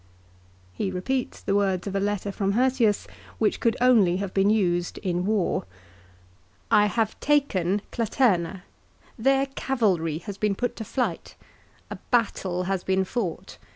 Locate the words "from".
2.31-2.53